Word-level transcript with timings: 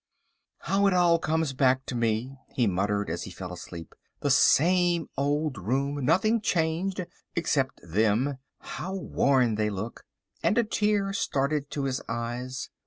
"How 0.61 0.87
it 0.87 0.95
all 0.95 1.19
comes 1.19 1.53
back 1.53 1.85
to 1.85 1.93
me," 1.93 2.35
he 2.55 2.65
muttered 2.65 3.07
as 3.07 3.25
he 3.25 3.29
fell 3.29 3.53
asleep, 3.53 3.93
"the 4.21 4.31
same 4.31 5.07
old 5.15 5.59
room, 5.59 6.03
nothing 6.03 6.41
changed—except 6.41 7.79
them—how 7.83 8.95
worn 8.95 9.55
they 9.57 9.69
look," 9.69 10.03
and 10.41 10.57
a 10.57 10.63
tear 10.63 11.13
started 11.13 11.69
to 11.69 11.83
his 11.83 12.01
eyes. 12.09 12.71